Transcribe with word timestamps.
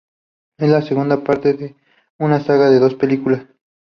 Es 0.57 0.67
la 0.67 0.81
segunda 0.81 1.23
parte 1.23 1.53
de 1.53 1.75
una 2.17 2.39
saga 2.39 2.71
de 2.71 2.79
dos 2.79 2.95
películas. 2.95 3.45